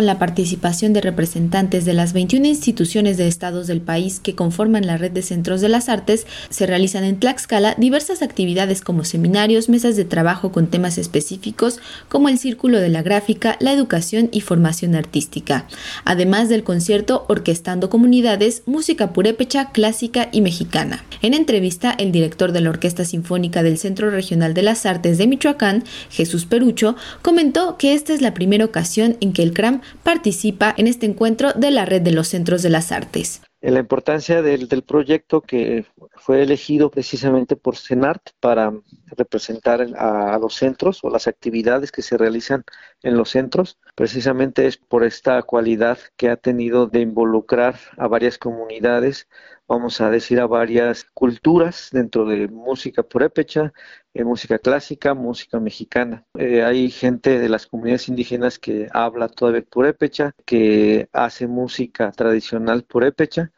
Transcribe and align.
con 0.00 0.06
la 0.06 0.18
participación 0.18 0.94
de 0.94 1.02
representantes 1.02 1.84
de 1.84 1.92
las 1.92 2.14
21 2.14 2.46
instituciones 2.46 3.18
de 3.18 3.28
estados 3.28 3.66
del 3.66 3.82
país 3.82 4.18
que 4.18 4.34
conforman 4.34 4.86
la 4.86 4.96
red 4.96 5.10
de 5.10 5.20
centros 5.20 5.60
de 5.60 5.68
las 5.68 5.90
artes, 5.90 6.26
se 6.48 6.64
realizan 6.64 7.04
en 7.04 7.18
Tlaxcala 7.18 7.74
diversas 7.76 8.22
actividades 8.22 8.80
como 8.80 9.04
seminarios, 9.04 9.68
mesas 9.68 9.96
de 9.96 10.06
trabajo 10.06 10.52
con 10.52 10.68
temas 10.68 10.96
específicos 10.96 11.80
como 12.08 12.30
el 12.30 12.38
Círculo 12.38 12.80
de 12.80 12.88
la 12.88 13.02
Gráfica, 13.02 13.58
la 13.60 13.74
Educación 13.74 14.30
y 14.32 14.40
Formación 14.40 14.94
Artística, 14.94 15.66
además 16.06 16.48
del 16.48 16.64
concierto 16.64 17.26
Orquestando 17.28 17.90
Comunidades, 17.90 18.62
Música 18.64 19.12
Purépecha, 19.12 19.70
Clásica 19.70 20.30
y 20.32 20.40
Mexicana. 20.40 21.04
En 21.20 21.34
entrevista, 21.34 21.90
el 21.90 22.10
director 22.10 22.52
de 22.52 22.62
la 22.62 22.70
Orquesta 22.70 23.04
Sinfónica 23.04 23.62
del 23.62 23.76
Centro 23.76 24.08
Regional 24.08 24.54
de 24.54 24.62
las 24.62 24.86
Artes 24.86 25.18
de 25.18 25.26
Michoacán, 25.26 25.84
Jesús 26.08 26.46
Perucho, 26.46 26.96
comentó 27.20 27.76
que 27.76 27.92
esta 27.92 28.14
es 28.14 28.22
la 28.22 28.32
primera 28.32 28.64
ocasión 28.64 29.18
en 29.20 29.34
que 29.34 29.42
el 29.42 29.52
CRAM 29.52 29.82
participa 30.02 30.74
en 30.76 30.86
este 30.86 31.06
encuentro 31.06 31.52
de 31.52 31.70
la 31.70 31.84
Red 31.84 32.02
de 32.02 32.12
los 32.12 32.28
Centros 32.28 32.62
de 32.62 32.70
las 32.70 32.92
Artes. 32.92 33.42
La 33.60 33.80
importancia 33.80 34.40
del, 34.40 34.68
proyecto 34.82 35.42
que 35.42 35.84
fue 36.20 36.42
elegido 36.42 36.90
precisamente 36.90 37.56
por 37.56 37.76
CENART 37.76 38.30
para 38.40 38.72
representar 39.16 39.80
a, 39.96 40.38
los 40.38 40.54
centros 40.54 41.00
o 41.02 41.10
las 41.10 41.26
actividades 41.26 41.90
que 41.90 42.02
se 42.02 42.18
realizan 42.18 42.64
en 43.02 43.16
los 43.16 43.30
centros, 43.30 43.78
precisamente 43.94 44.66
es 44.66 44.76
por 44.76 45.02
esta 45.02 45.42
cualidad 45.42 45.98
que 46.16 46.28
ha 46.28 46.36
tenido 46.36 46.86
de 46.86 47.00
involucrar 47.00 47.76
a 47.96 48.06
varias 48.06 48.36
comunidades, 48.36 49.28
vamos 49.66 50.00
a 50.00 50.10
decir 50.10 50.40
a 50.40 50.46
varias 50.46 51.04
culturas 51.14 51.88
dentro 51.90 52.26
de 52.26 52.48
música 52.48 53.02
purépecha, 53.02 53.72
en 54.12 54.26
música 54.26 54.58
clásica, 54.58 55.14
música 55.14 55.60
mexicana. 55.60 56.24
Eh, 56.34 56.62
hay 56.62 56.90
gente 56.90 57.38
de 57.38 57.48
las 57.48 57.66
comunidades 57.66 58.08
indígenas 58.08 58.58
que 58.58 58.88
habla 58.92 59.28
todavía 59.28 59.62
purépecha, 59.62 60.32
que 60.44 61.08
hace 61.12 61.46
música 61.46 62.10
tradicional 62.12 62.82
purépecha 62.82 63.52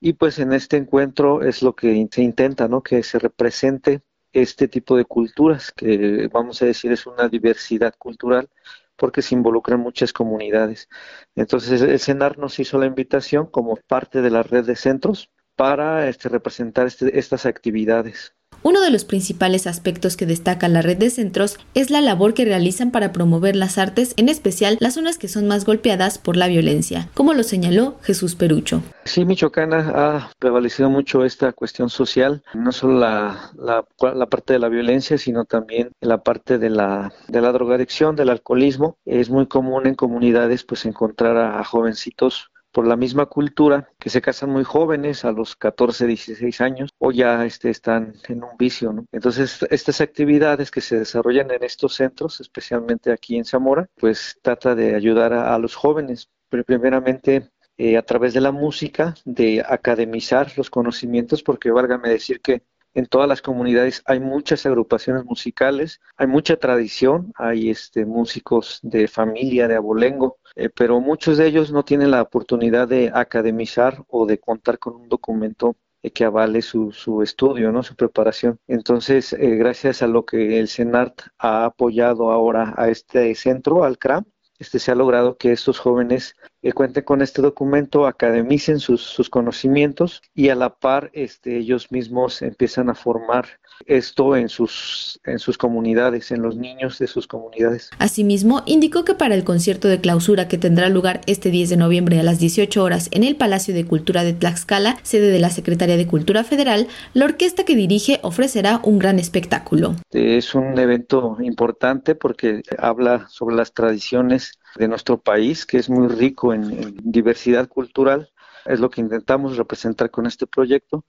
y 0.00 0.14
pues 0.14 0.38
en 0.38 0.52
este 0.52 0.76
encuentro 0.76 1.42
es 1.42 1.62
lo 1.62 1.74
que 1.74 2.08
se 2.10 2.22
intenta, 2.22 2.68
¿no? 2.68 2.82
Que 2.82 3.02
se 3.02 3.18
represente 3.18 4.02
este 4.32 4.68
tipo 4.68 4.96
de 4.96 5.04
culturas, 5.06 5.72
que 5.72 6.28
vamos 6.32 6.60
a 6.62 6.66
decir 6.66 6.92
es 6.92 7.06
una 7.06 7.28
diversidad 7.28 7.94
cultural 7.98 8.50
porque 8.96 9.22
se 9.22 9.34
involucran 9.34 9.80
muchas 9.80 10.12
comunidades. 10.12 10.88
Entonces 11.34 11.80
el 11.82 12.00
CENAR 12.00 12.38
nos 12.38 12.58
hizo 12.58 12.78
la 12.78 12.86
invitación 12.86 13.46
como 13.46 13.76
parte 13.76 14.22
de 14.22 14.30
la 14.30 14.42
red 14.42 14.64
de 14.66 14.76
centros 14.76 15.30
para 15.56 16.08
este, 16.08 16.28
representar 16.28 16.86
este, 16.86 17.18
estas 17.18 17.46
actividades. 17.46 18.35
Uno 18.66 18.80
de 18.80 18.90
los 18.90 19.04
principales 19.04 19.68
aspectos 19.68 20.16
que 20.16 20.26
destaca 20.26 20.66
la 20.66 20.82
red 20.82 20.96
de 20.96 21.10
centros 21.10 21.56
es 21.74 21.90
la 21.90 22.00
labor 22.00 22.34
que 22.34 22.44
realizan 22.44 22.90
para 22.90 23.12
promover 23.12 23.54
las 23.54 23.78
artes, 23.78 24.12
en 24.16 24.28
especial 24.28 24.76
las 24.80 24.94
zonas 24.94 25.18
que 25.18 25.28
son 25.28 25.46
más 25.46 25.64
golpeadas 25.64 26.18
por 26.18 26.36
la 26.36 26.48
violencia, 26.48 27.08
como 27.14 27.32
lo 27.32 27.44
señaló 27.44 27.94
Jesús 28.02 28.34
Perucho. 28.34 28.82
Sí, 29.04 29.24
Michoacana 29.24 29.92
ha 29.94 30.32
prevalecido 30.40 30.90
mucho 30.90 31.24
esta 31.24 31.52
cuestión 31.52 31.90
social, 31.90 32.42
no 32.54 32.72
solo 32.72 32.98
la, 32.98 34.26
parte 34.28 34.54
de 34.54 34.58
la 34.58 34.68
violencia, 34.68 35.16
sino 35.16 35.44
también 35.44 35.92
la 36.00 36.24
parte 36.24 36.58
de 36.58 36.70
la, 36.70 37.12
de 37.28 37.40
la 37.40 37.52
drogadicción, 37.52 38.16
del 38.16 38.30
alcoholismo. 38.30 38.98
Es 39.04 39.30
muy 39.30 39.46
común 39.46 39.86
en 39.86 39.94
comunidades 39.94 40.64
pues 40.64 40.86
encontrar 40.86 41.36
a 41.36 41.62
jovencitos 41.62 42.50
por 42.76 42.86
la 42.86 42.96
misma 42.96 43.24
cultura, 43.24 43.88
que 43.98 44.10
se 44.10 44.20
casan 44.20 44.50
muy 44.50 44.62
jóvenes, 44.62 45.24
a 45.24 45.32
los 45.32 45.56
14, 45.56 46.06
16 46.06 46.60
años, 46.60 46.90
o 46.98 47.10
ya 47.10 47.46
este, 47.46 47.70
están 47.70 48.12
en 48.28 48.44
un 48.44 48.50
vicio. 48.58 49.06
Entonces, 49.12 49.64
estas 49.70 50.02
actividades 50.02 50.70
que 50.70 50.82
se 50.82 50.98
desarrollan 50.98 51.50
en 51.52 51.64
estos 51.64 51.94
centros, 51.94 52.38
especialmente 52.38 53.10
aquí 53.10 53.38
en 53.38 53.46
Zamora, 53.46 53.88
pues 53.96 54.38
trata 54.42 54.74
de 54.74 54.94
ayudar 54.94 55.32
a, 55.32 55.58
los 55.58 55.74
jóvenes, 55.74 56.28
primeramente 56.50 57.48
eh, 57.78 57.96
a 57.96 58.02
través 58.02 58.34
de 58.34 58.42
la 58.42 58.52
música, 58.52 59.14
de 59.24 59.64
academizar 59.66 60.52
los 60.58 60.68
conocimientos, 60.68 61.42
porque 61.42 61.70
válgame 61.70 62.10
decir 62.10 62.42
que 62.42 62.60
en 62.96 63.06
todas 63.06 63.28
las 63.28 63.42
comunidades 63.42 64.02
hay 64.06 64.20
muchas 64.20 64.64
agrupaciones 64.64 65.24
musicales, 65.26 66.00
hay 66.16 66.26
mucha 66.26 66.56
tradición, 66.56 67.30
hay 67.36 67.68
este 67.68 68.06
músicos 68.06 68.80
de 68.82 69.06
familia, 69.06 69.68
de 69.68 69.76
abolengo, 69.76 70.38
eh, 70.54 70.70
pero 70.70 70.98
muchos 71.00 71.36
de 71.36 71.46
ellos 71.46 71.70
no 71.70 71.84
tienen 71.84 72.10
la 72.10 72.22
oportunidad 72.22 72.88
de 72.88 73.12
academizar 73.14 74.02
o 74.08 74.24
de 74.24 74.38
contar 74.38 74.78
con 74.78 74.94
un 74.94 75.10
documento 75.10 75.76
que 76.14 76.24
avale 76.24 76.62
su, 76.62 76.92
su 76.92 77.20
estudio, 77.22 77.70
¿no? 77.70 77.82
su 77.82 77.96
preparación. 77.96 78.58
Entonces, 78.66 79.32
eh, 79.34 79.56
gracias 79.56 80.02
a 80.02 80.06
lo 80.06 80.24
que 80.24 80.58
el 80.58 80.68
CENART 80.68 81.20
ha 81.38 81.66
apoyado 81.66 82.30
ahora 82.30 82.74
a 82.76 82.88
este 82.88 83.34
centro, 83.34 83.84
al 83.84 83.98
CRAM, 83.98 84.24
este, 84.58 84.78
se 84.78 84.90
ha 84.90 84.94
logrado 84.94 85.36
que 85.36 85.52
estos 85.52 85.78
jóvenes 85.78 86.34
cuenten 86.72 87.04
con 87.04 87.22
este 87.22 87.42
documento, 87.42 88.06
academicen 88.06 88.80
sus, 88.80 89.02
sus, 89.02 89.30
conocimientos 89.30 90.22
y 90.34 90.48
a 90.48 90.54
la 90.54 90.70
par 90.70 91.10
este, 91.12 91.58
ellos 91.58 91.90
mismos 91.92 92.42
empiezan 92.42 92.88
a 92.88 92.94
formar 92.94 93.46
esto 93.86 94.36
en 94.36 94.48
sus, 94.48 95.20
en 95.24 95.38
sus 95.38 95.58
comunidades, 95.58 96.30
en 96.30 96.42
los 96.42 96.56
niños 96.56 96.98
de 96.98 97.06
sus 97.06 97.26
comunidades. 97.26 97.90
Asimismo, 97.98 98.62
indicó 98.66 99.04
que 99.04 99.14
para 99.14 99.34
el 99.34 99.44
concierto 99.44 99.88
de 99.88 100.00
clausura 100.00 100.48
que 100.48 100.58
tendrá 100.58 100.88
lugar 100.88 101.20
este 101.26 101.50
10 101.50 101.70
de 101.70 101.76
noviembre 101.76 102.18
a 102.18 102.22
las 102.22 102.38
18 102.38 102.82
horas 102.82 103.08
en 103.12 103.22
el 103.22 103.36
Palacio 103.36 103.74
de 103.74 103.84
Cultura 103.84 104.24
de 104.24 104.32
Tlaxcala, 104.32 104.98
sede 105.02 105.30
de 105.30 105.38
la 105.38 105.50
Secretaría 105.50 105.96
de 105.96 106.06
Cultura 106.06 106.44
Federal, 106.44 106.88
la 107.12 107.26
orquesta 107.26 107.64
que 107.64 107.76
dirige 107.76 108.18
ofrecerá 108.22 108.80
un 108.82 108.98
gran 108.98 109.18
espectáculo. 109.18 109.96
Es 110.10 110.54
un 110.54 110.78
evento 110.78 111.36
importante 111.40 112.14
porque 112.14 112.62
habla 112.78 113.26
sobre 113.28 113.56
las 113.56 113.72
tradiciones 113.72 114.58
de 114.74 114.88
nuestro 114.88 115.18
país, 115.18 115.64
que 115.66 115.78
es 115.78 115.88
muy 115.88 116.08
rico 116.08 116.52
en, 116.52 116.96
diversidad 117.02 117.68
cultural. 117.68 118.30
Es 118.64 118.80
lo 118.80 118.90
que 118.90 119.00
intentamos 119.00 119.56
representar 119.56 120.10
con 120.10 120.26
este 120.26 120.46
proyecto 120.46 121.04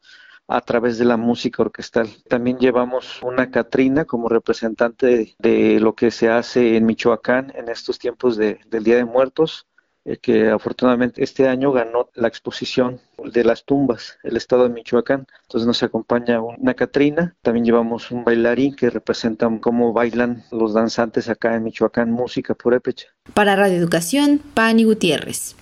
a 0.48 0.62
través 0.62 0.98
de 0.98 1.06
la 1.06 1.18
música 1.18 1.64
orquestal. 1.64 2.08
También 2.30 2.58
llevamos 2.58 3.22
una 3.24 3.52
Catrina 3.52 4.06
como 4.06 4.30
representante 4.30 5.36
de, 5.38 5.80
lo 5.80 5.96
que 5.96 6.12
se 6.12 6.30
hace 6.30 6.78
en 6.78 6.86
Michoacán 6.86 7.52
en 7.56 7.68
estos 7.70 8.00
tiempos 8.00 8.38
de, 8.38 8.60
del 8.68 8.84
Día 8.84 8.96
de 8.96 9.06
Muertos, 9.06 9.68
eh, 10.08 10.18
que 10.18 10.50
afortunadamente 10.50 11.22
este 11.22 11.50
año 11.50 11.74
ganó 11.74 12.10
la 12.16 12.30
exposición 12.30 13.02
de 13.22 13.44
las 13.44 13.66
tumbas, 13.66 14.18
el 14.24 14.38
estado 14.38 14.64
de 14.64 14.70
Michoacán. 14.70 15.28
Entonces 15.42 15.68
nos 15.68 15.84
acompaña 15.84 16.40
una 16.40 16.76
Catrina, 16.76 17.36
también 17.42 17.66
llevamos 17.66 18.10
un 18.12 18.24
bailarín 18.24 18.74
que 18.74 18.90
representa 18.90 19.50
cómo 19.60 19.92
bailan 19.92 20.46
los 20.50 20.74
danzantes 20.74 21.28
acá 21.28 21.56
en 21.56 21.66
Michoacán, 21.66 22.10
música 22.10 22.56
purépecha. 22.56 23.08
Para 23.34 23.58
Radio 23.58 23.78
Educación, 23.78 24.40
Pani 24.54 24.86
Gutiérrez. 24.86 25.57